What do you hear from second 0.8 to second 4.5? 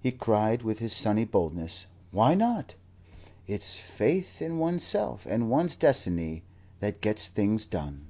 sunny boldness: "Why not? It's faith